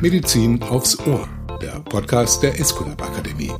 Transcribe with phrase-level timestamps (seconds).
[0.00, 1.28] Medizin aufs Ohr,
[1.62, 3.52] der Podcast der Esculap Akademie.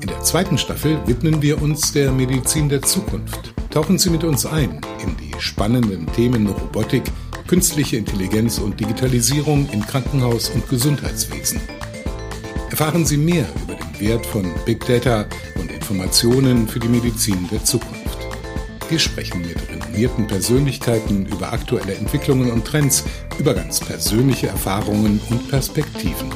[0.00, 3.54] In der zweiten Staffel widmen wir uns der Medizin der Zukunft.
[3.70, 7.04] Tauchen Sie mit uns ein in die spannenden Themen Robotik,
[7.46, 11.60] künstliche Intelligenz und Digitalisierung im Krankenhaus- und Gesundheitswesen.
[12.70, 15.24] Erfahren Sie mehr über den Wert von Big Data
[15.58, 17.97] und Informationen für die Medizin der Zukunft.
[18.88, 23.04] Wir sprechen mit renommierten Persönlichkeiten über aktuelle Entwicklungen und Trends,
[23.38, 26.30] über ganz persönliche Erfahrungen und Perspektiven.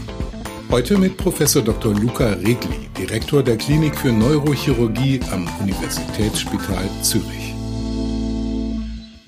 [0.70, 1.94] Heute mit Professor Dr.
[1.94, 7.41] Luca Regli, Direktor der Klinik für Neurochirurgie am Universitätsspital Zürich.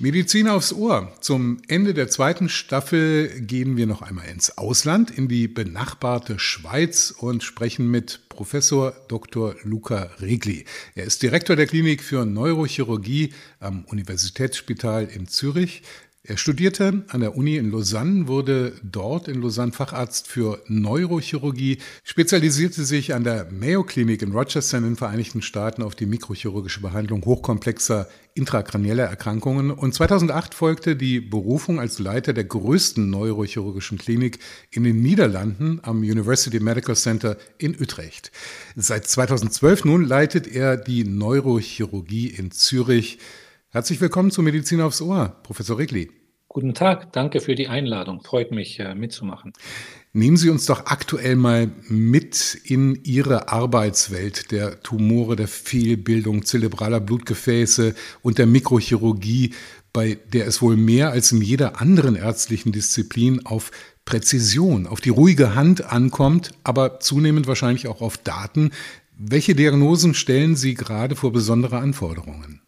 [0.05, 1.11] Medizin aufs Ohr.
[1.19, 7.09] Zum Ende der zweiten Staffel gehen wir noch einmal ins Ausland, in die benachbarte Schweiz
[7.09, 9.55] und sprechen mit Professor Dr.
[9.63, 10.65] Luca Regli.
[10.93, 15.81] Er ist Direktor der Klinik für Neurochirurgie am Universitätsspital in Zürich.
[16.27, 22.83] Er studierte an der Uni in Lausanne, wurde dort in Lausanne Facharzt für Neurochirurgie, spezialisierte
[22.83, 27.23] sich an der Mayo Clinic in Rochester in den Vereinigten Staaten auf die mikrochirurgische Behandlung
[27.23, 34.39] hochkomplexer intrakranieller Erkrankungen und 2008 folgte die Berufung als Leiter der größten neurochirurgischen Klinik
[34.71, 38.31] in den Niederlanden am University Medical Center in Utrecht.
[38.75, 43.19] Seit 2012 nun leitet er die Neurochirurgie in Zürich.
[43.75, 46.09] Herzlich willkommen zu Medizin aufs Ohr, Professor Regli.
[46.47, 48.21] Guten Tag, danke für die Einladung.
[48.21, 49.51] Freut mich, äh, mitzumachen.
[50.13, 57.01] Nehmen Sie uns doch aktuell mal mit in Ihre Arbeitswelt der Tumore, der Fehlbildung zerebraler
[57.01, 59.53] Blutgefäße und der Mikrochirurgie,
[59.91, 63.71] bei der es wohl mehr als in jeder anderen ärztlichen Disziplin auf
[64.05, 68.71] Präzision, auf die ruhige Hand ankommt, aber zunehmend wahrscheinlich auch auf Daten.
[69.17, 72.61] Welche Diagnosen stellen Sie gerade vor besondere Anforderungen?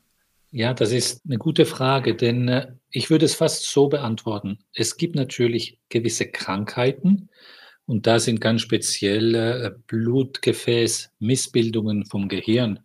[0.51, 4.59] Ja, das ist eine gute Frage, denn äh, ich würde es fast so beantworten.
[4.73, 7.29] Es gibt natürlich gewisse Krankheiten
[7.85, 12.79] und da sind ganz spezielle äh, Blutgefäßmissbildungen vom Gehirn.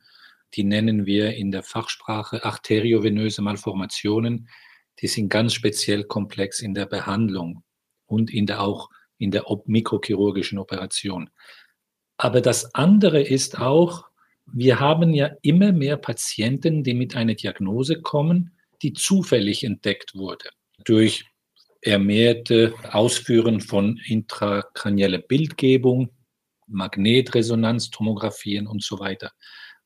[0.55, 4.49] Die nennen wir in der Fachsprache arteriovenöse Malformationen.
[5.01, 7.63] Die sind ganz speziell komplex in der Behandlung
[8.07, 11.31] und in der, auch in der mikrochirurgischen Operation.
[12.17, 14.09] Aber das andere ist auch,
[14.53, 18.53] wir haben ja immer mehr Patienten, die mit einer Diagnose kommen,
[18.83, 20.51] die zufällig entdeckt wurde
[20.85, 21.25] durch
[21.81, 26.11] ermehrte Ausführen von intrakranieller Bildgebung,
[26.69, 29.33] Magnetresonanztomographien und so weiter.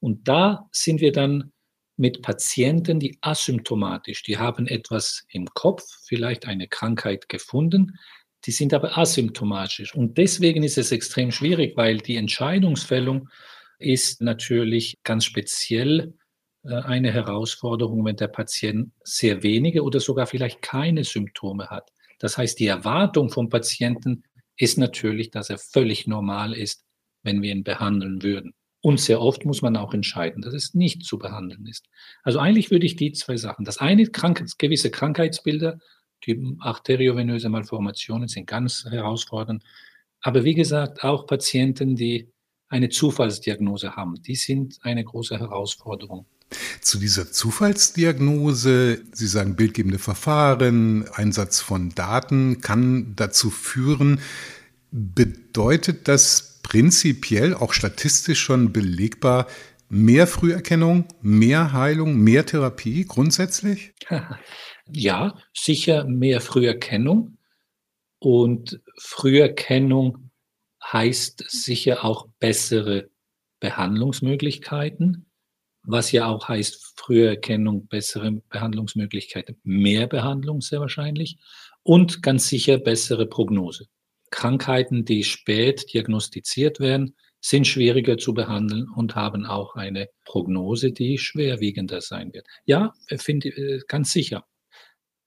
[0.00, 1.52] Und da sind wir dann
[1.96, 7.98] mit Patienten, die asymptomatisch, die haben etwas im Kopf, vielleicht eine Krankheit gefunden,
[8.44, 9.94] die sind aber asymptomatisch.
[9.94, 13.30] Und deswegen ist es extrem schwierig, weil die Entscheidungsfällung
[13.78, 16.14] ist natürlich ganz speziell
[16.64, 21.90] äh, eine Herausforderung, wenn der Patient sehr wenige oder sogar vielleicht keine Symptome hat.
[22.18, 24.24] Das heißt, die Erwartung vom Patienten
[24.56, 26.84] ist natürlich, dass er völlig normal ist,
[27.22, 28.54] wenn wir ihn behandeln würden.
[28.80, 31.86] Und sehr oft muss man auch entscheiden, dass es nicht zu behandeln ist.
[32.22, 33.64] Also eigentlich würde ich die zwei Sachen.
[33.64, 35.78] Das eine, krank, gewisse Krankheitsbilder,
[36.24, 39.64] die arteriovenöse Malformationen sind ganz herausfordernd.
[40.20, 42.30] Aber wie gesagt, auch Patienten, die
[42.68, 44.20] eine Zufallsdiagnose haben.
[44.22, 46.26] Die sind eine große Herausforderung.
[46.80, 54.20] Zu dieser Zufallsdiagnose, Sie sagen bildgebende Verfahren, Einsatz von Daten kann dazu führen.
[54.92, 59.46] Bedeutet das prinzipiell auch statistisch schon belegbar
[59.88, 63.92] mehr Früherkennung, mehr Heilung, mehr Therapie grundsätzlich?
[64.88, 67.38] Ja, sicher mehr Früherkennung.
[68.20, 70.25] Und Früherkennung
[70.92, 73.10] heißt sicher auch bessere
[73.60, 75.26] Behandlungsmöglichkeiten,
[75.82, 81.38] was ja auch heißt Früherkennung, bessere Behandlungsmöglichkeiten, mehr Behandlung sehr wahrscheinlich
[81.82, 83.86] und ganz sicher bessere Prognose.
[84.30, 91.16] Krankheiten, die spät diagnostiziert werden, sind schwieriger zu behandeln und haben auch eine Prognose, die
[91.18, 92.46] schwerwiegender sein wird.
[92.64, 94.44] Ja, finde äh, ganz sicher.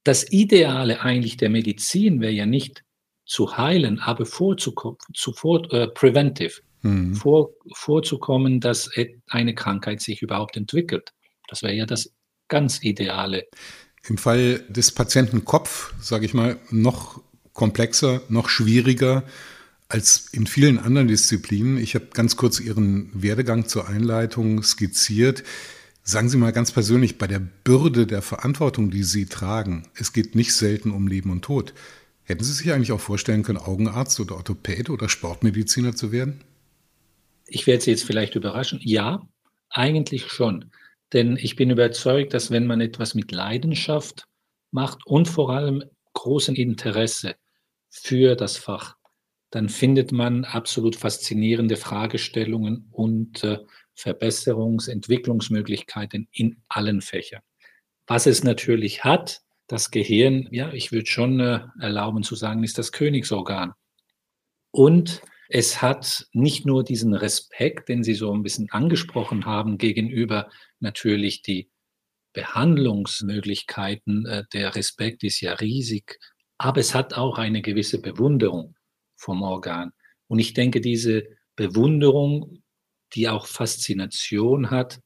[0.04, 2.84] Das Ideale eigentlich der Medizin wäre ja nicht
[3.30, 7.14] zu heilen, aber vorzukommen, zu vor, äh, preventive, mhm.
[7.14, 8.90] vor, vorzukommen, dass
[9.28, 11.14] eine Krankheit sich überhaupt entwickelt.
[11.48, 12.12] Das wäre ja das
[12.48, 13.46] ganz Ideale.
[14.08, 17.22] Im Fall des Patienten Kopf, sage ich mal, noch
[17.54, 19.24] komplexer, noch schwieriger
[19.90, 21.78] als in vielen anderen Disziplinen.
[21.78, 25.44] Ich habe ganz kurz Ihren Werdegang zur Einleitung skizziert.
[26.04, 30.34] Sagen Sie mal ganz persönlich, bei der Bürde der Verantwortung, die Sie tragen, es geht
[30.34, 31.74] nicht selten um Leben und Tod.
[32.30, 36.44] Hätten Sie sich eigentlich auch vorstellen können, Augenarzt oder Orthopäd oder Sportmediziner zu werden?
[37.48, 38.80] Ich werde Sie jetzt vielleicht überraschen.
[38.84, 39.28] Ja,
[39.72, 40.70] eigentlich schon.
[41.12, 44.28] Denn ich bin überzeugt, dass wenn man etwas mit Leidenschaft
[44.70, 45.84] macht und vor allem
[46.14, 47.34] großen Interesse
[47.90, 48.96] für das Fach,
[49.50, 53.58] dann findet man absolut faszinierende Fragestellungen und äh,
[53.98, 57.42] Verbesserungs-, Entwicklungsmöglichkeiten in allen Fächern.
[58.06, 62.80] Was es natürlich hat, das Gehirn, ja, ich würde schon äh, erlauben zu sagen, ist
[62.80, 63.74] das Königsorgan.
[64.72, 70.50] Und es hat nicht nur diesen Respekt, den Sie so ein bisschen angesprochen haben, gegenüber
[70.80, 71.70] natürlich die
[72.34, 74.26] Behandlungsmöglichkeiten.
[74.26, 76.20] Äh, der Respekt ist ja riesig,
[76.58, 78.76] aber es hat auch eine gewisse Bewunderung
[79.18, 79.92] vom Organ.
[80.28, 82.64] Und ich denke, diese Bewunderung,
[83.14, 85.00] die auch Faszination hat,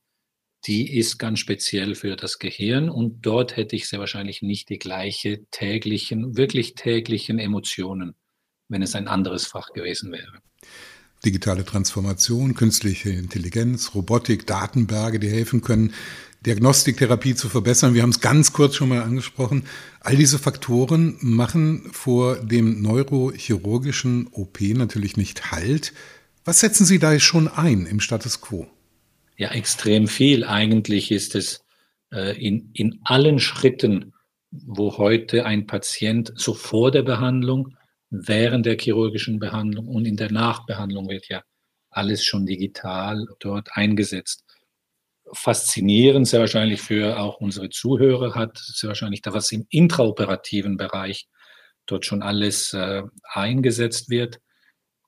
[0.68, 4.80] die ist ganz speziell für das Gehirn und dort hätte ich sehr wahrscheinlich nicht die
[4.80, 8.16] gleiche täglichen, wirklich täglichen Emotionen,
[8.70, 10.40] wenn es ein anderes Fach gewesen wäre.
[11.26, 15.94] Digitale Transformation, künstliche Intelligenz, Robotik, Datenberge, die helfen können,
[16.46, 17.94] Diagnostiktherapie zu verbessern.
[17.94, 19.66] Wir haben es ganz kurz schon mal angesprochen.
[20.02, 25.94] All diese Faktoren machen vor dem neurochirurgischen OP natürlich nicht Halt.
[26.44, 28.68] Was setzen Sie da schon ein im Status quo?
[29.38, 30.44] Ja, extrem viel.
[30.44, 31.64] Eigentlich ist es
[32.12, 34.14] äh, in, in allen Schritten,
[34.52, 37.76] wo heute ein Patient so vor der Behandlung,
[38.10, 41.42] während der chirurgischen Behandlung und in der Nachbehandlung wird ja
[41.90, 44.44] alles schon digital dort eingesetzt
[45.34, 51.28] faszinierend, sehr wahrscheinlich für auch unsere Zuhörer hat, sehr wahrscheinlich da was im intraoperativen Bereich
[51.86, 54.40] dort schon alles äh, eingesetzt wird.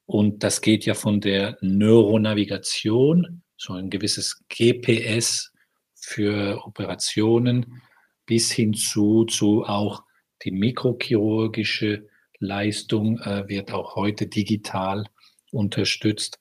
[0.06, 5.52] Und das geht ja von der Neuronavigation, so ein gewisses GPS
[5.96, 7.82] für Operationen,
[8.26, 10.04] bis hin zu, zu auch
[10.44, 12.08] die mikrochirurgische
[12.40, 15.06] Leistung äh, wird auch heute digital
[15.52, 16.40] unterstützt.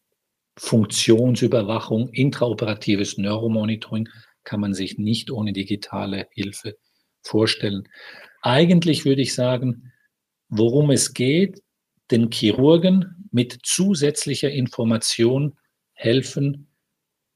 [0.56, 4.08] Funktionsüberwachung, intraoperatives Neuromonitoring
[4.44, 6.76] kann man sich nicht ohne digitale Hilfe
[7.22, 7.88] vorstellen.
[8.42, 9.92] Eigentlich würde ich sagen,
[10.48, 11.62] worum es geht,
[12.10, 15.56] den Chirurgen mit zusätzlicher Information
[15.94, 16.68] helfen,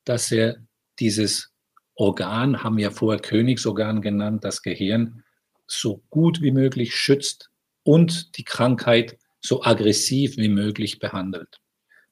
[0.08, 0.56] dass er
[0.98, 1.52] dieses
[1.94, 5.24] Organ, haben wir vorher Königsorgan genannt, das Gehirn,
[5.66, 7.50] so gut wie möglich schützt
[7.82, 11.60] und die Krankheit so aggressiv wie möglich behandelt.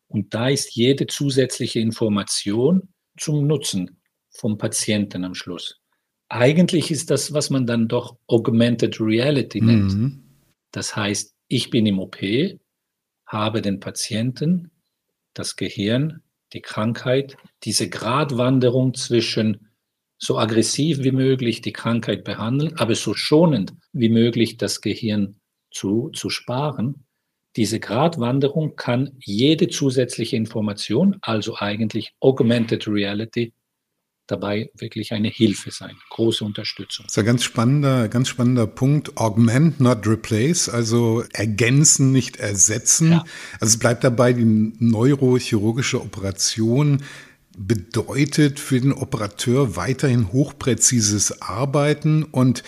[0.08, 4.00] Und da ist jede zusätzliche Information zum Nutzen
[4.30, 5.80] vom Patienten am Schluss.
[6.28, 9.94] Eigentlich ist das, was man dann doch Augmented Reality nennt.
[9.94, 10.22] Mhm.
[10.72, 12.18] Das heißt, ich bin im OP,
[13.26, 14.70] habe den Patienten,
[15.34, 16.22] das Gehirn,
[16.52, 19.68] die Krankheit, diese Gratwanderung zwischen
[20.18, 25.36] so aggressiv wie möglich die Krankheit behandeln, aber so schonend wie möglich das Gehirn
[25.70, 27.06] zu, zu sparen.
[27.56, 33.52] Diese Gratwanderung kann jede zusätzliche Information, also eigentlich Augmented Reality,
[34.26, 37.06] dabei wirklich eine Hilfe sein, große Unterstützung.
[37.06, 39.16] Das ist ein ganz spannender, ganz spannender Punkt.
[39.16, 43.12] Augment, not replace, also ergänzen, nicht ersetzen.
[43.12, 43.24] Ja.
[43.60, 47.02] Also es bleibt dabei, die neurochirurgische Operation
[47.56, 52.62] bedeutet für den Operateur weiterhin hochpräzises Arbeiten und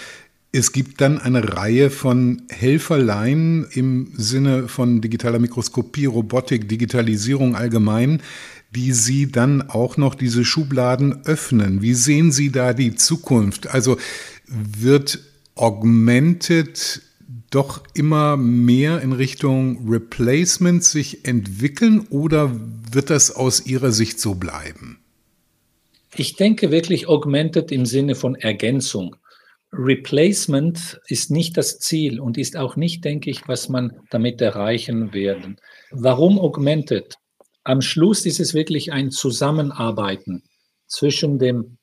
[0.50, 8.22] es gibt dann eine Reihe von Helferlein im Sinne von digitaler Mikroskopie, Robotik, Digitalisierung allgemein,
[8.70, 11.82] die Sie dann auch noch diese Schubladen öffnen.
[11.82, 13.68] Wie sehen Sie da die Zukunft?
[13.68, 13.96] Also
[14.46, 15.20] wird
[15.54, 17.02] Augmented
[17.50, 22.50] doch immer mehr in Richtung Replacement sich entwickeln oder
[22.92, 24.98] wird das aus Ihrer Sicht so bleiben?
[26.14, 29.16] Ich denke wirklich Augmented im Sinne von Ergänzung.
[29.72, 35.12] Replacement ist nicht das Ziel und ist auch nicht, denke ich, was man damit erreichen
[35.12, 35.58] werden.
[35.90, 37.16] Warum Augmented?
[37.68, 40.42] Am Schluss ist es wirklich ein Zusammenarbeiten
[40.86, 41.76] zwischen dem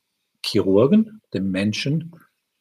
[0.44, 2.12] Chirurgen, dem Menschen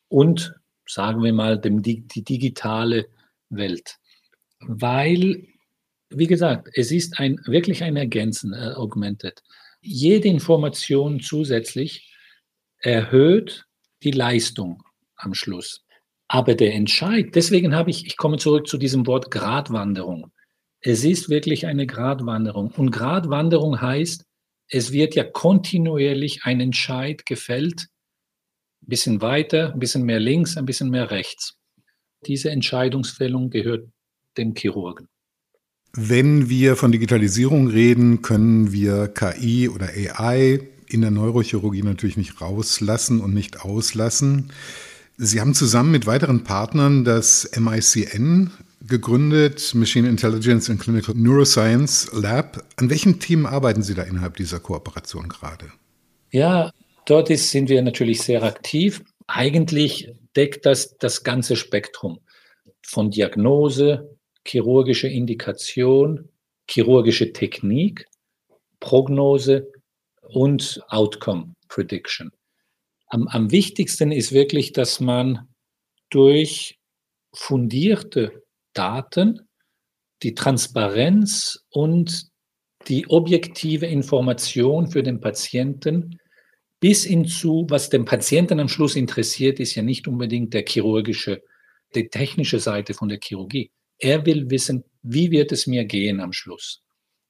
[0.09, 0.55] und,
[0.87, 3.07] sagen wir mal, dem, die digitale
[3.49, 3.97] Welt.
[4.61, 5.47] Weil,
[6.11, 9.43] wie gesagt, es ist ein, wirklich ein Ergänzen, äh, Augmented.
[9.81, 12.15] Jede Information zusätzlich
[12.77, 13.65] erhöht
[14.03, 14.83] die Leistung
[15.17, 15.83] am Schluss.
[16.29, 20.31] Aber der Entscheid, deswegen habe ich, ich komme zurück zu diesem Wort Gratwanderung.
[20.87, 22.71] Es ist wirklich eine Gratwanderung.
[22.77, 24.27] Und Gratwanderung heißt,
[24.69, 27.89] es wird ja kontinuierlich ein Entscheid gefällt,
[28.83, 31.55] ein bisschen weiter, ein bisschen mehr links, ein bisschen mehr rechts.
[32.27, 33.89] Diese Entscheidungsfällung gehört
[34.37, 35.09] dem Chirurgen.
[35.95, 42.43] Wenn wir von Digitalisierung reden, können wir KI oder AI in der Neurochirurgie natürlich nicht
[42.43, 44.53] rauslassen und nicht auslassen.
[45.17, 48.51] Sie haben zusammen mit weiteren Partnern das MICN
[48.87, 52.65] gegründet, Machine Intelligence and Clinical Neuroscience Lab.
[52.77, 55.73] An welchen Themen arbeiten Sie da innerhalb dieser Kooperation gerade?
[56.31, 56.73] Ja,
[57.07, 59.03] dort ist, sind wir natürlich sehr aktiv.
[59.27, 62.21] Eigentlich deckt das das ganze Spektrum.
[62.87, 66.29] von Diagnose, chirurgische Indikation,
[66.69, 68.07] chirurgische Technik,
[68.81, 69.73] Prognose
[70.21, 72.31] und Outcome Prediction.
[73.09, 75.49] Am, am wichtigsten ist wirklich, dass man
[76.11, 76.79] durch
[77.33, 78.44] fundierte
[78.75, 79.41] Daten
[80.23, 82.29] die Transparenz und
[82.89, 86.19] die objektive Information für den Patienten
[86.81, 91.43] bis hinzu, was den Patienten am Schluss interessiert, ist ja nicht unbedingt der chirurgische,
[91.95, 93.71] die technische Seite von der Chirurgie.
[93.99, 96.83] Er will wissen, wie wird es mir gehen am Schluss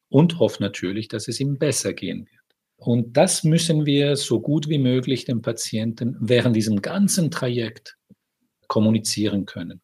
[0.09, 2.45] und hofft natürlich, dass es ihm besser gehen wird.
[2.77, 7.97] Und das müssen wir so gut wie möglich dem Patienten während diesem ganzen Trajekt
[8.67, 9.81] kommunizieren können.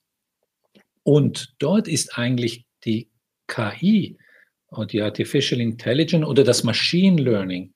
[1.03, 3.11] Und dort ist eigentlich die
[3.47, 4.17] KI
[4.69, 7.75] und die Artificial Intelligence oder das Machine Learning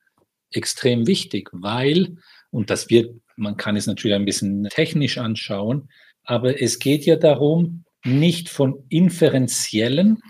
[0.51, 2.17] extrem wichtig, weil,
[2.51, 5.89] und das wird, man kann es natürlich ein bisschen technisch anschauen,
[6.23, 10.21] aber es geht ja darum, nicht von inferenziellen,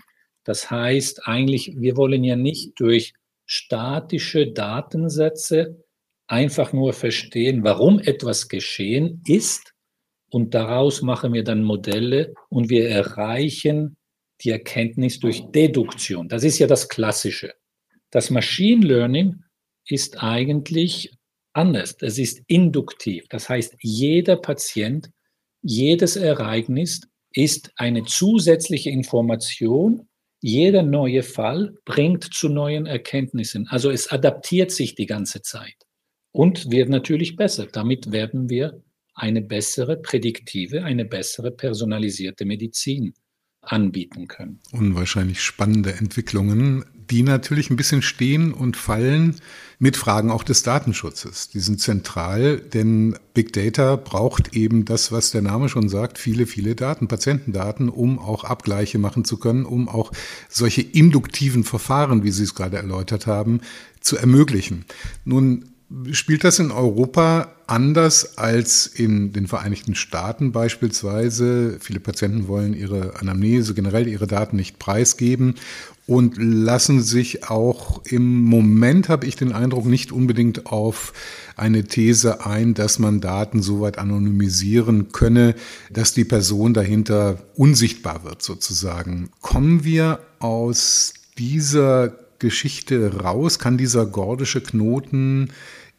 [0.44, 5.84] das heißt eigentlich, wir wollen ja nicht durch statische Datensätze
[6.26, 9.75] einfach nur verstehen, warum etwas geschehen ist
[10.30, 13.96] und daraus machen wir dann Modelle und wir erreichen
[14.42, 16.28] die Erkenntnis durch Deduktion.
[16.28, 17.54] Das ist ja das Klassische.
[18.10, 19.42] Das Machine Learning
[19.88, 21.16] ist eigentlich
[21.52, 21.96] anders.
[22.00, 23.26] Es ist induktiv.
[23.28, 25.10] Das heißt, jeder Patient,
[25.62, 27.00] jedes Ereignis
[27.32, 30.08] ist eine zusätzliche Information.
[30.42, 33.66] Jeder neue Fall bringt zu neuen Erkenntnissen.
[33.68, 35.76] Also es adaptiert sich die ganze Zeit
[36.32, 37.66] und wird natürlich besser.
[37.66, 38.82] Damit werden wir
[39.16, 43.14] eine bessere prädiktive, eine bessere personalisierte Medizin
[43.62, 44.60] anbieten können.
[44.70, 49.36] Unwahrscheinlich spannende Entwicklungen, die natürlich ein bisschen stehen und fallen
[49.78, 51.48] mit Fragen auch des Datenschutzes.
[51.48, 56.46] Die sind zentral, denn Big Data braucht eben das, was der Name schon sagt, viele,
[56.46, 60.12] viele Daten, Patientendaten, um auch Abgleiche machen zu können, um auch
[60.48, 63.60] solche induktiven Verfahren, wie Sie es gerade erläutert haben,
[64.00, 64.84] zu ermöglichen.
[65.24, 65.75] Nun
[66.10, 71.78] Spielt das in Europa anders als in den Vereinigten Staaten beispielsweise?
[71.78, 75.54] Viele Patienten wollen ihre Anamnese, generell ihre Daten nicht preisgeben
[76.08, 81.12] und lassen sich auch im Moment, habe ich den Eindruck, nicht unbedingt auf
[81.54, 85.54] eine These ein, dass man Daten so weit anonymisieren könne,
[85.90, 89.30] dass die Person dahinter unsichtbar wird sozusagen.
[89.40, 93.58] Kommen wir aus dieser Geschichte raus?
[93.58, 95.52] Kann dieser gordische Knoten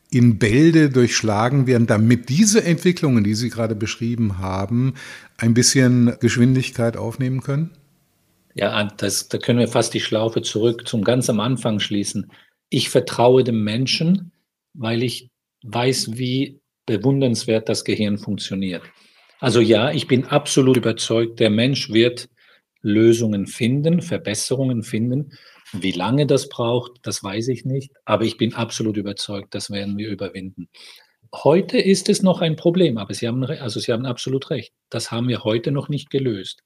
[0.09, 4.93] in Bälde durchschlagen werden, damit diese Entwicklungen, die Sie gerade beschrieben haben,
[5.37, 7.71] ein bisschen Geschwindigkeit aufnehmen können?
[8.53, 12.31] Ja, das, da können wir fast die Schlaufe zurück zum ganz am Anfang schließen.
[12.69, 14.31] Ich vertraue dem Menschen,
[14.73, 15.29] weil ich
[15.63, 18.81] weiß, wie bewundernswert das Gehirn funktioniert.
[19.39, 22.29] Also ja, ich bin absolut überzeugt, der Mensch wird
[22.81, 25.33] Lösungen finden, Verbesserungen finden.
[25.73, 29.97] Wie lange das braucht, das weiß ich nicht, aber ich bin absolut überzeugt, das werden
[29.97, 30.69] wir überwinden.
[31.33, 34.73] Heute ist es noch ein Problem, aber Sie haben, also Sie haben absolut recht.
[34.89, 36.63] Das haben wir heute noch nicht gelöst.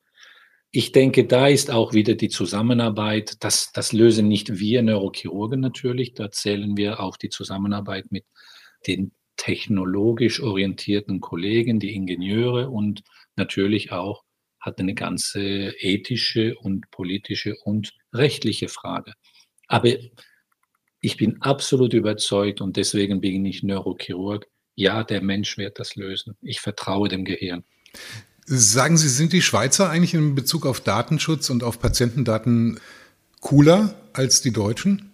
[0.69, 3.43] Ich denke, da ist auch wieder die Zusammenarbeit.
[3.43, 6.13] Das, das lösen nicht wir Neurochirurgen natürlich.
[6.13, 8.25] Da zählen wir auch die Zusammenarbeit mit
[8.87, 13.01] den technologisch orientierten Kollegen, die Ingenieure und
[13.35, 14.23] natürlich auch
[14.59, 19.13] hat eine ganze ethische und politische und rechtliche Frage.
[19.67, 19.89] Aber
[21.01, 24.47] ich bin absolut überzeugt und deswegen bin ich Neurochirurg.
[24.75, 26.35] Ja, der Mensch wird das lösen.
[26.41, 27.63] Ich vertraue dem Gehirn.
[28.45, 32.79] Sagen Sie, sind die Schweizer eigentlich in Bezug auf Datenschutz und auf Patientendaten
[33.39, 35.11] cooler als die Deutschen?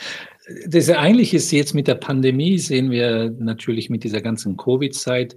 [0.66, 5.36] das eigentlich ist jetzt mit der Pandemie, sehen wir natürlich mit dieser ganzen Covid-Zeit,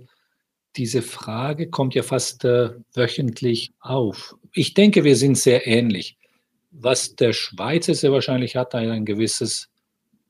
[0.77, 4.35] diese Frage kommt ja fast äh, wöchentlich auf.
[4.53, 6.17] Ich denke, wir sind sehr ähnlich.
[6.71, 9.69] Was der Schweizer sehr wahrscheinlich hat, ein gewisses,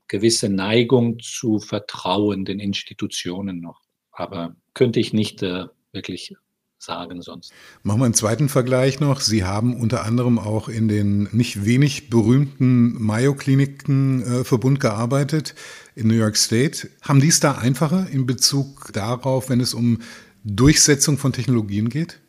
[0.08, 3.82] gewisse Neigung zu vertrauenden Institutionen noch.
[4.12, 6.36] Aber könnte ich nicht äh, wirklich
[6.82, 7.54] sagen sonst.
[7.84, 9.22] Machen wir einen zweiten Vergleich noch.
[9.22, 15.54] Sie haben unter anderem auch in den nicht wenig berühmten Mayo-Kliniken-Verbund äh, gearbeitet
[15.96, 16.90] in New York State.
[17.02, 20.00] Haben die es da einfacher in Bezug darauf, wenn es um
[20.44, 22.20] Durchsetzung von Technologien geht?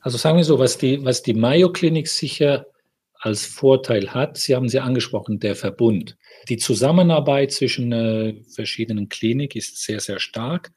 [0.00, 2.66] Also sagen wir so, was die, was die Mayo Klinik sicher
[3.18, 6.16] als Vorteil hat, Sie haben sie angesprochen, der Verbund.
[6.48, 10.70] Die Zusammenarbeit zwischen äh, verschiedenen Kliniken ist sehr, sehr stark.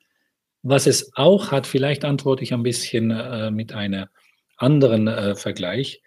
[0.64, 4.08] Was es auch hat, vielleicht antworte ich ein bisschen äh, mit einem
[4.58, 6.02] anderen äh, Vergleich.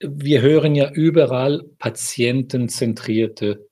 [0.00, 3.68] Wir hören ja überall patientenzentrierte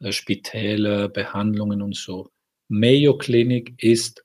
[0.00, 2.30] äh, Spitäle, Behandlungen und so.
[2.68, 4.24] Mayo Klinik ist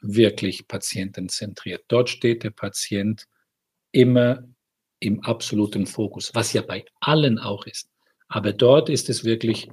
[0.00, 1.84] wirklich patientenzentriert.
[1.88, 3.26] Dort steht der Patient
[3.92, 4.42] immer
[5.02, 7.88] im absoluten Fokus, was ja bei allen auch ist.
[8.28, 9.68] Aber dort ist es wirklich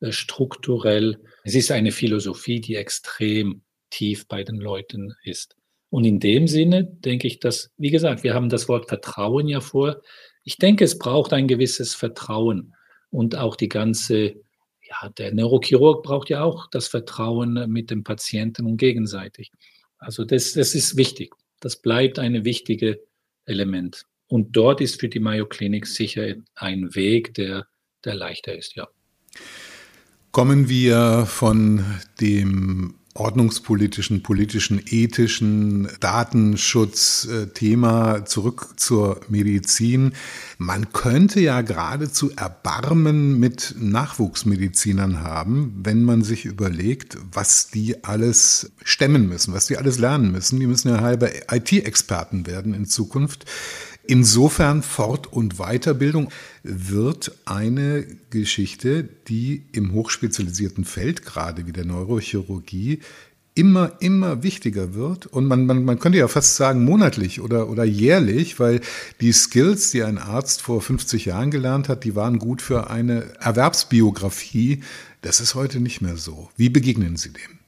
[0.00, 5.56] äh, strukturell, es ist eine Philosophie, die extrem tief bei den Leuten ist.
[5.90, 9.60] Und in dem Sinne denke ich, dass, wie gesagt, wir haben das Wort Vertrauen ja
[9.60, 10.02] vor.
[10.42, 12.74] Ich denke, es braucht ein gewisses Vertrauen
[13.10, 14.34] und auch die ganze,
[14.82, 19.52] ja, der Neurochirurg braucht ja auch das Vertrauen mit dem Patienten und gegenseitig.
[19.98, 21.32] Also das, das ist wichtig.
[21.60, 22.96] Das bleibt ein wichtiges
[23.46, 24.04] Element.
[24.26, 27.66] Und dort ist für die Mayo Klinik sicher ein Weg, der,
[28.04, 28.88] der leichter ist, ja.
[30.32, 31.84] Kommen wir von
[32.20, 40.14] dem ordnungspolitischen, politischen, ethischen Datenschutzthema zurück zur Medizin.
[40.58, 48.72] Man könnte ja geradezu Erbarmen mit Nachwuchsmedizinern haben, wenn man sich überlegt, was die alles
[48.82, 50.58] stemmen müssen, was die alles lernen müssen.
[50.58, 53.44] Die müssen ja halbe IT-Experten werden in Zukunft.
[54.06, 56.28] Insofern Fort- und Weiterbildung
[56.62, 63.00] wird eine Geschichte, die im hochspezialisierten Feld, gerade wie der Neurochirurgie,
[63.54, 65.26] immer, immer wichtiger wird.
[65.26, 68.80] Und man, man, man könnte ja fast sagen monatlich oder, oder jährlich, weil
[69.20, 73.34] die Skills, die ein Arzt vor 50 Jahren gelernt hat, die waren gut für eine
[73.40, 74.82] Erwerbsbiografie.
[75.22, 76.50] Das ist heute nicht mehr so.
[76.56, 77.58] Wie begegnen Sie dem?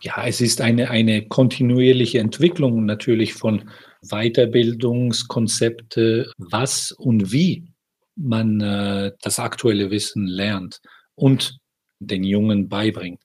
[0.00, 3.62] Ja, es ist eine, eine kontinuierliche Entwicklung natürlich von
[4.02, 7.72] Weiterbildungskonzepte, was und wie
[8.16, 10.80] man äh, das aktuelle Wissen lernt
[11.14, 11.58] und
[11.98, 13.22] den Jungen beibringt.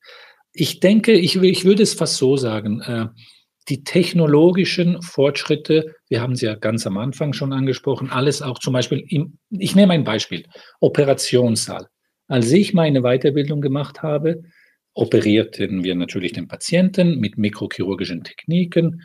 [0.54, 3.08] Ich denke, ich, ich würde es fast so sagen, äh,
[3.70, 8.74] die technologischen Fortschritte, wir haben sie ja ganz am Anfang schon angesprochen, alles auch zum
[8.74, 10.46] Beispiel, im, ich nehme ein Beispiel,
[10.80, 11.88] Operationssaal.
[12.28, 14.44] Als ich meine Weiterbildung gemacht habe,
[14.94, 19.04] operierten wir natürlich den Patienten mit mikrochirurgischen Techniken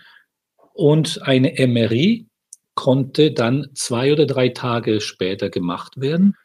[0.75, 2.27] und eine MRI
[2.75, 6.37] konnte dann zwei oder drei Tage später gemacht werden.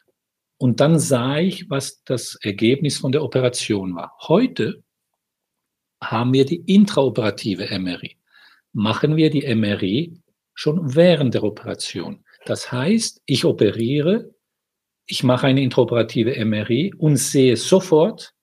[0.58, 4.12] Und dann sah ich, was das Ergebnis von der Operation war.
[4.20, 4.82] Heute
[6.02, 8.16] haben wir die intraoperative MRI.
[8.72, 10.20] Machen wir die MRI
[10.54, 12.24] schon während der Operation.
[12.44, 14.34] Das heißt, ich operiere,
[15.06, 18.34] ich mache eine intraoperative MRI und sehe sofort,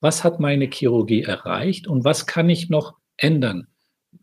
[0.00, 3.66] was hat meine Chirurgie erreicht und was kann ich noch ändern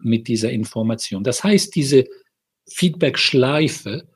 [0.03, 1.23] mit dieser Information.
[1.23, 2.05] Das heißt, diese
[2.69, 4.07] Feedback-Schleife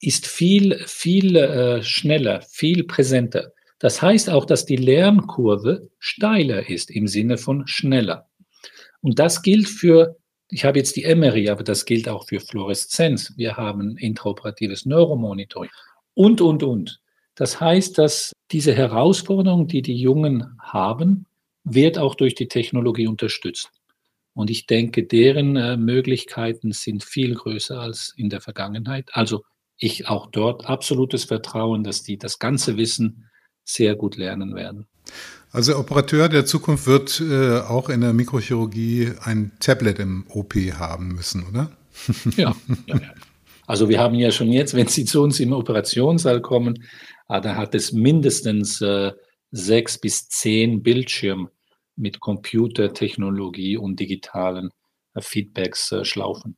[0.00, 3.52] ist viel, viel äh, schneller, viel präsenter.
[3.78, 8.28] Das heißt auch, dass die Lernkurve steiler ist im Sinne von schneller.
[9.00, 10.16] Und das gilt für,
[10.50, 13.32] ich habe jetzt die MRI, aber das gilt auch für Fluoreszenz.
[13.36, 15.70] Wir haben intraoperatives Neuromonitoring
[16.14, 17.00] und, und, und.
[17.36, 21.26] Das heißt, dass diese Herausforderung, die die Jungen haben,
[21.62, 23.70] wird auch durch die Technologie unterstützt.
[24.38, 29.10] Und ich denke, deren äh, Möglichkeiten sind viel größer als in der Vergangenheit.
[29.12, 29.42] Also
[29.76, 33.28] ich auch dort absolutes Vertrauen, dass die das ganze Wissen
[33.64, 34.86] sehr gut lernen werden.
[35.50, 41.16] Also Operateur der Zukunft wird äh, auch in der Mikrochirurgie ein Tablet im OP haben
[41.16, 41.76] müssen, oder?
[42.36, 42.54] ja,
[42.86, 43.14] ja, ja.
[43.66, 46.84] Also wir haben ja schon jetzt, wenn Sie zu uns im Operationssaal kommen,
[47.26, 49.10] ah, da hat es mindestens äh,
[49.50, 51.50] sechs bis zehn Bildschirme
[51.98, 54.70] mit Computertechnologie und digitalen
[55.14, 56.56] äh, Feedbacks äh, schlaufen.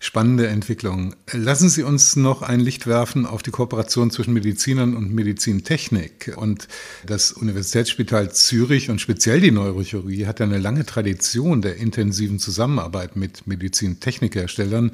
[0.00, 1.14] Spannende Entwicklung.
[1.32, 6.34] Lassen Sie uns noch ein Licht werfen auf die Kooperation zwischen Medizinern und Medizintechnik.
[6.36, 6.68] Und
[7.04, 13.16] das Universitätsspital Zürich und speziell die Neurochirurgie hat ja eine lange Tradition der intensiven Zusammenarbeit
[13.16, 14.92] mit Medizintechnikherstellern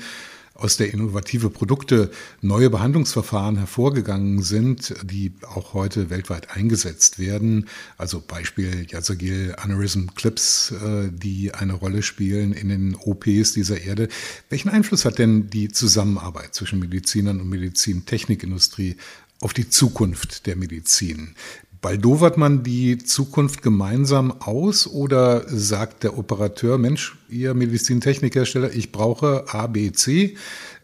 [0.62, 7.68] aus der innovative Produkte neue Behandlungsverfahren hervorgegangen sind, die auch heute weltweit eingesetzt werden.
[7.98, 14.08] Also Beispiel Yazagil Aneurysm Clips, äh, die eine Rolle spielen in den OPs dieser Erde.
[14.50, 18.96] Welchen Einfluss hat denn die Zusammenarbeit zwischen Medizinern und Medizintechnikindustrie
[19.40, 21.34] auf die Zukunft der Medizin?
[21.82, 29.46] Baldowert man die Zukunft gemeinsam aus oder sagt der Operateur, Mensch, ihr Medizintechnikhersteller, ich brauche
[29.48, 30.36] A, B, C?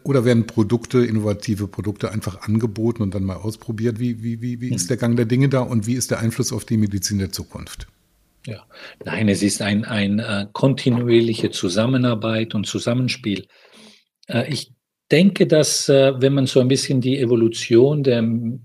[0.02, 4.00] Oder werden Produkte, innovative Produkte einfach angeboten und dann mal ausprobiert?
[4.00, 4.88] Wie, wie, wie, wie ist hm.
[4.88, 7.86] der Gang der Dinge da und wie ist der Einfluss auf die Medizin der Zukunft?
[8.44, 8.66] Ja,
[9.04, 13.46] nein, es ist ein, ein äh, kontinuierliche Zusammenarbeit und Zusammenspiel.
[14.26, 14.72] Äh, ich
[15.12, 18.24] denke, dass, äh, wenn man so ein bisschen die Evolution der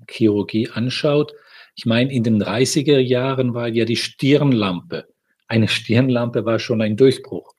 [0.10, 1.34] Chirurgie anschaut,
[1.76, 5.08] ich meine, in den 30er Jahren war ja die Stirnlampe.
[5.48, 7.54] Eine Stirnlampe war schon ein Durchbruch.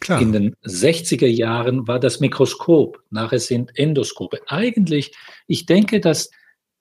[0.00, 0.22] Klar.
[0.22, 4.40] In den 60er Jahren war das Mikroskop, nachher sind Endoskope.
[4.46, 5.12] Eigentlich,
[5.46, 6.30] ich denke, dass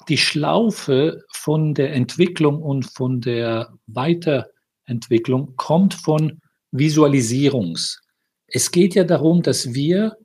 [0.08, 6.40] die Schlaufe von der Entwicklung und von der Weiterentwicklung kommt von
[6.72, 8.02] Visualisierungs.
[8.48, 10.16] Es geht ja darum, dass wir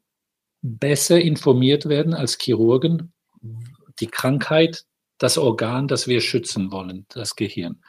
[0.62, 3.12] besser informiert werden als Chirurgen,
[4.00, 4.84] die Krankheit,
[5.18, 7.82] das Organ, das wir schützen wollen, das Gehirn.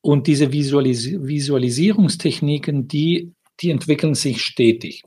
[0.00, 5.02] Und diese Visualis Visualisierungstechniken, die, die entwickeln sich stetig.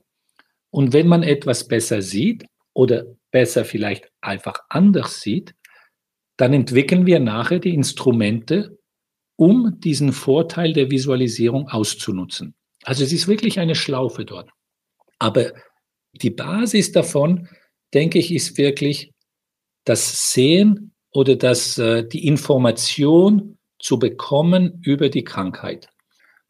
[0.69, 5.53] Und wenn man etwas besser sieht oder besser vielleicht einfach anders sieht,
[6.37, 8.77] dann entwickeln wir nachher die Instrumente,
[9.37, 12.55] um diesen Vorteil der Visualisierung auszunutzen.
[12.83, 14.49] Also es ist wirklich eine Schlaufe dort.
[15.19, 15.53] Aber
[16.13, 17.49] die Basis davon,
[17.93, 19.11] denke ich, ist wirklich
[19.83, 25.87] das Sehen oder das, äh, die Information zu bekommen über die Krankheit.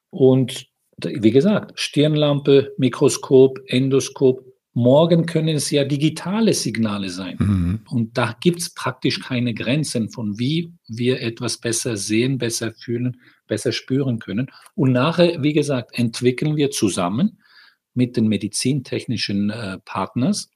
[0.09, 7.35] Und wie gesagt, Stirnlampe, Mikroskop, Endoskop, morgen können es ja digitale Signale sein.
[7.39, 7.79] Mhm.
[7.89, 13.21] Und da gibt es praktisch keine Grenzen von wie wir etwas besser sehen, besser fühlen,
[13.47, 14.51] besser spüren können.
[14.73, 17.39] Und nachher, wie gesagt, entwickeln wir zusammen
[17.93, 20.49] mit den medizintechnischen äh, Partners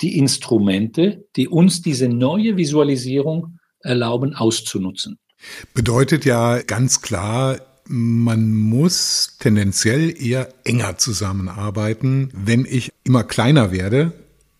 [0.00, 5.18] die Instrumente, die uns diese neue Visualisierung erlauben auszunutzen.
[5.74, 14.12] Bedeutet ja ganz klar, man muss tendenziell eher enger zusammenarbeiten, wenn ich immer kleiner werde,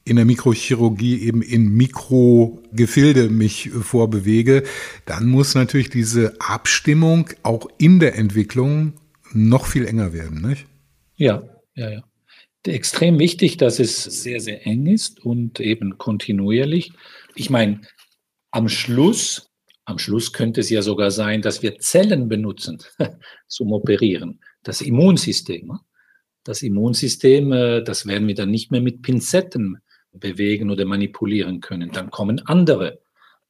[0.04, 4.64] in der Mikrochirurgie eben in Mikrogefilde mich vorbewege,
[5.06, 8.92] dann muss natürlich diese Abstimmung auch in der Entwicklung
[9.32, 10.66] noch viel enger werden, nicht?
[11.16, 11.42] Ja,
[11.74, 12.02] ja, ja.
[12.66, 16.92] Extrem wichtig, dass es sehr, sehr eng ist und eben kontinuierlich.
[17.34, 17.82] Ich meine,
[18.50, 19.50] am Schluss
[19.84, 22.78] am Schluss könnte es ja sogar sein, dass wir Zellen benutzen
[23.48, 24.40] zum Operieren.
[24.62, 25.66] Das Immunsystem.
[25.66, 25.80] Ne?
[26.42, 29.78] Das Immunsystem, äh, das werden wir dann nicht mehr mit Pinzetten
[30.12, 31.90] bewegen oder manipulieren können.
[31.90, 33.00] Dann kommen andere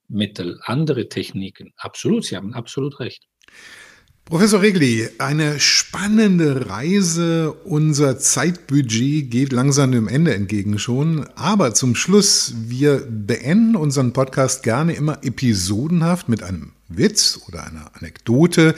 [0.09, 1.72] Mittel, andere Techniken.
[1.77, 3.27] Absolut, Sie haben absolut recht.
[4.27, 7.53] Professor Regli, eine spannende Reise.
[7.65, 11.27] Unser Zeitbudget geht langsam dem Ende entgegen schon.
[11.35, 17.90] Aber zum Schluss, wir beenden unseren Podcast gerne immer episodenhaft mit einem Witz oder einer
[17.94, 18.75] Anekdote,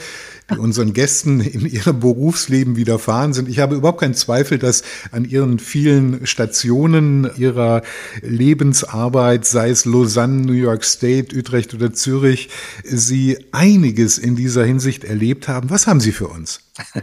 [0.49, 3.49] die unseren Gästen in ihrem Berufsleben widerfahren sind.
[3.49, 7.81] Ich habe überhaupt keinen Zweifel, dass an ihren vielen Stationen ihrer
[8.21, 12.49] Lebensarbeit, sei es Lausanne, New York State, Utrecht oder Zürich,
[12.83, 15.69] Sie einiges in dieser Hinsicht erlebt haben.
[15.69, 16.61] Was haben Sie für uns?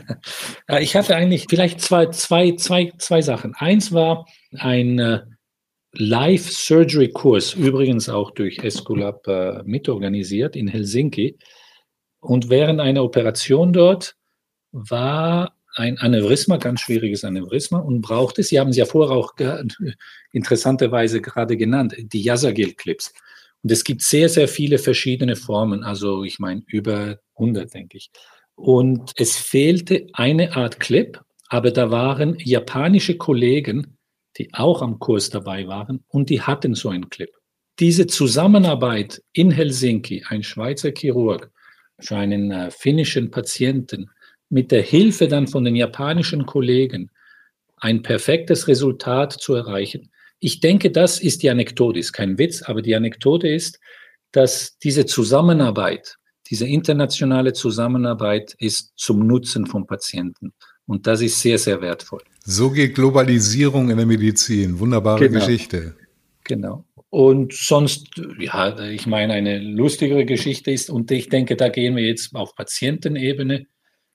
[0.80, 3.54] Ich hatte eigentlich vielleicht zwei, zwei, zwei, zwei Sachen.
[3.54, 4.26] Eins war
[4.58, 5.20] ein äh,
[5.98, 11.38] Live-Surgery-Kurs, übrigens auch durch Esculap äh, mitorganisiert in Helsinki.
[12.20, 14.16] Und während einer Operation dort
[14.72, 19.34] war ein Aneurysma, ganz schwieriges Aneurysma, und brauchte, Sie haben es ja vorher auch
[20.32, 23.12] interessanterweise gerade genannt, die Yasagil-Clips.
[23.62, 28.10] Und es gibt sehr, sehr viele verschiedene Formen, also ich meine über 100, denke ich.
[28.54, 33.93] Und es fehlte eine Art Clip, aber da waren japanische Kollegen,
[34.38, 37.30] die auch am Kurs dabei waren und die hatten so einen Clip.
[37.80, 41.50] Diese Zusammenarbeit in Helsinki, ein Schweizer Chirurg
[42.00, 44.10] für einen äh, finnischen Patienten,
[44.48, 47.10] mit der Hilfe dann von den japanischen Kollegen
[47.78, 50.10] ein perfektes Resultat zu erreichen.
[50.38, 53.80] Ich denke, das ist die Anekdote, ist kein Witz, aber die Anekdote ist,
[54.30, 56.16] dass diese Zusammenarbeit,
[56.50, 60.52] diese internationale Zusammenarbeit ist zum Nutzen von Patienten.
[60.86, 62.22] Und das ist sehr, sehr wertvoll.
[62.44, 64.78] So geht Globalisierung in der Medizin.
[64.78, 65.40] Wunderbare genau.
[65.40, 65.96] Geschichte.
[66.44, 66.84] Genau.
[67.08, 72.04] Und sonst, ja, ich meine, eine lustigere Geschichte ist, und ich denke, da gehen wir
[72.04, 73.66] jetzt auf Patientenebene.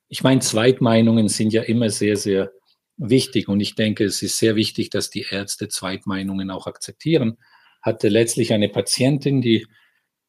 [0.08, 2.52] Ich meine, Zweitmeinungen sind ja immer sehr, sehr
[2.96, 3.48] wichtig.
[3.48, 7.38] Und ich denke, es ist sehr wichtig, dass die Ärzte Zweitmeinungen auch akzeptieren.
[7.82, 9.66] Hatte letztlich eine Patientin, die,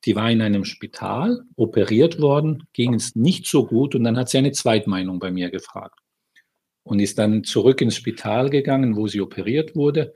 [0.05, 4.29] die war in einem Spital, operiert worden, ging es nicht so gut und dann hat
[4.29, 6.00] sie eine Zweitmeinung bei mir gefragt
[6.83, 10.13] und ist dann zurück ins Spital gegangen, wo sie operiert wurde.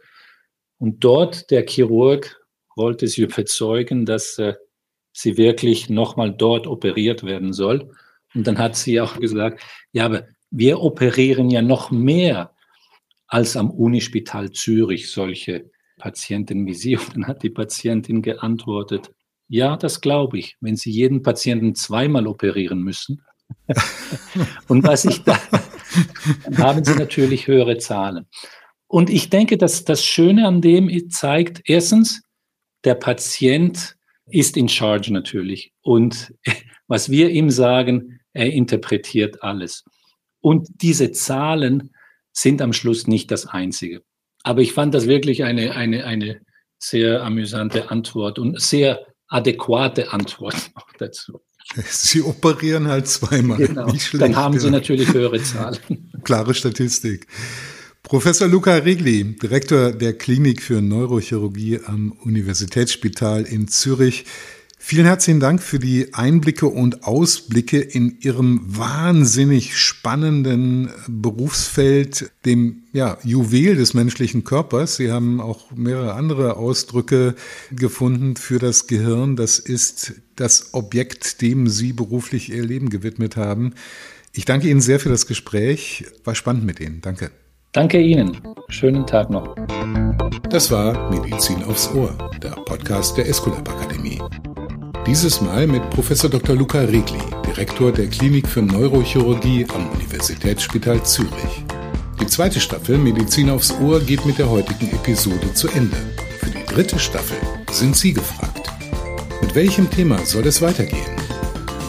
[0.77, 2.41] Und dort der Chirurg
[2.75, 4.55] wollte sie überzeugen, dass äh,
[5.13, 7.89] sie wirklich nochmal dort operiert werden soll.
[8.33, 9.61] Und dann hat sie auch gesagt,
[9.93, 12.53] ja, aber wir operieren ja noch mehr
[13.27, 16.97] als am Unispital Zürich solche Patienten wie Sie.
[16.97, 19.11] Und dann hat die Patientin geantwortet,
[19.47, 23.23] ja, das glaube ich, wenn Sie jeden Patienten zweimal operieren müssen.
[24.67, 25.39] und was ich da,
[26.57, 28.27] haben sie natürlich höhere Zahlen.
[28.87, 32.21] Und ich denke, dass das Schöne an dem zeigt, erstens,
[32.83, 33.95] der Patient
[34.27, 35.73] ist in charge natürlich.
[35.81, 36.33] Und
[36.87, 39.83] was wir ihm sagen, er interpretiert alles.
[40.41, 41.91] Und diese Zahlen
[42.31, 44.03] sind am Schluss nicht das Einzige.
[44.43, 46.41] Aber ich fand das wirklich eine, eine, eine
[46.77, 51.41] sehr amüsante Antwort und sehr adäquate Antwort auch dazu.
[51.89, 53.57] Sie operieren halt zweimal.
[53.57, 53.87] Genau.
[53.91, 54.71] Nicht schlecht, Dann haben Sie ja.
[54.71, 55.77] natürlich höhere Zahlen.
[56.23, 57.27] Klare Statistik.
[58.03, 64.25] Professor Luca Regli, Direktor der Klinik für Neurochirurgie am Universitätsspital in Zürich.
[64.87, 73.17] Vielen herzlichen Dank für die Einblicke und Ausblicke in Ihrem wahnsinnig spannenden Berufsfeld, dem ja,
[73.23, 74.97] Juwel des menschlichen Körpers.
[74.97, 77.33] Sie haben auch mehrere andere Ausdrücke
[77.71, 79.35] gefunden für das Gehirn.
[79.35, 83.73] Das ist das Objekt, dem Sie beruflich Ihr Leben gewidmet haben.
[84.33, 86.05] Ich danke Ihnen sehr für das Gespräch.
[86.25, 87.01] War spannend mit Ihnen.
[87.01, 87.31] Danke.
[87.71, 88.39] Danke Ihnen.
[88.69, 89.55] Schönen Tag noch.
[90.51, 94.21] Das war Medizin aufs Ohr, der Podcast der Esculap Akademie.
[95.07, 96.55] Dieses Mal mit Professor Dr.
[96.55, 101.63] Luca Regli, Direktor der Klinik für Neurochirurgie am Universitätsspital Zürich.
[102.19, 105.95] Die zweite Staffel Medizin aufs Ohr geht mit der heutigen Episode zu Ende.
[106.39, 107.37] Für die dritte Staffel
[107.69, 108.71] sind Sie gefragt.
[109.41, 111.15] Mit welchem Thema soll es weitergehen?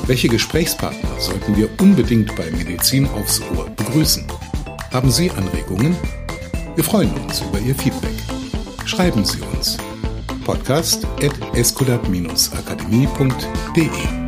[0.07, 4.27] Welche Gesprächspartner sollten wir unbedingt bei Medizin aufs Ohr begrüßen?
[4.93, 5.97] Haben Sie Anregungen?
[6.75, 8.11] Wir freuen uns über Ihr Feedback.
[8.85, 9.79] Schreiben Sie uns
[10.47, 14.26] podcast at escolab-akademie.de